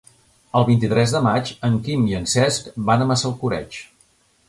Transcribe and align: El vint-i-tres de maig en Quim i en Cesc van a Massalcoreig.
El 0.59 0.65
vint-i-tres 0.69 1.13
de 1.17 1.21
maig 1.27 1.53
en 1.69 1.77
Quim 1.89 2.09
i 2.15 2.19
en 2.23 2.27
Cesc 2.35 2.75
van 2.91 3.07
a 3.07 3.11
Massalcoreig. 3.15 3.83